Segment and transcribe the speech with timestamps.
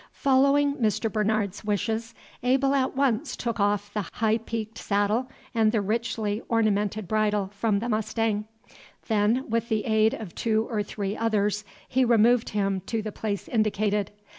[0.13, 1.11] Following Mr.
[1.13, 7.07] Bernard's wishes, Abel at once took off the high peaked saddle and the richly ornamented
[7.07, 8.45] bridle from the mustang.
[9.09, 13.47] Then, with the aid of two or three others, he removed him to the place
[13.47, 14.09] indicated.